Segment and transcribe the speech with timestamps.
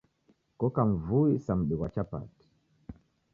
[0.59, 2.45] Koka mvui sa mudi ghwa chapati